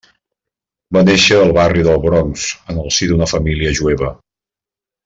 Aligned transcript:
Va 0.97 1.03
néixer 1.09 1.37
al 1.41 1.53
barri 1.59 1.85
de 1.89 1.95
Bronx 2.07 2.49
en 2.75 2.83
el 2.87 2.91
si 2.99 3.13
d'una 3.13 3.31
família 3.37 3.79
jueva. 3.83 4.15